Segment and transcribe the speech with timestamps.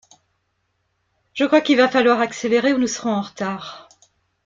[1.35, 3.87] Je crois qu'il va falloir accélérer ou nous serons en retard.